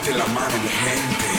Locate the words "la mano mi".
0.16-0.68